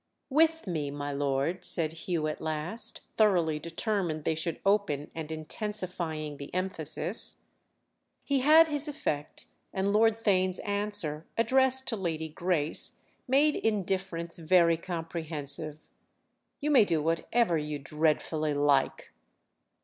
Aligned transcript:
"With 0.31 0.65
me, 0.65 0.89
my 0.89 1.11
lord," 1.11 1.63
said 1.63 1.91
Hugh 1.91 2.25
at 2.25 2.41
last, 2.41 3.01
thoroughly 3.17 3.59
determined 3.59 4.23
they 4.23 4.33
should 4.33 4.59
open 4.65 5.11
and 5.13 5.31
intensifying 5.31 6.37
the 6.37 6.51
emphasis. 6.55 7.37
He 8.23 8.39
had 8.39 8.65
his 8.67 8.87
effect, 8.87 9.45
and 9.71 9.93
Lord 9.93 10.17
Theign's 10.17 10.57
answer, 10.61 11.27
addressed 11.37 11.87
to 11.89 11.95
Lady 11.95 12.29
Grace, 12.29 12.99
made 13.27 13.55
indifference 13.55 14.39
very 14.39 14.75
comprehensive. 14.75 15.77
"You 16.59 16.71
may 16.71 16.83
do 16.83 16.99
what 17.03 17.27
ever 17.31 17.59
you 17.59 17.77
dreadfully 17.77 18.55
like!" 18.55 19.11